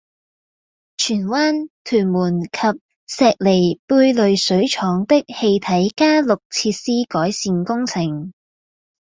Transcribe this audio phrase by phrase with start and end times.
[0.97, 2.49] 荃灣、屯門及
[3.05, 8.33] 石梨貝濾水廠的氣體加氯設施改善工程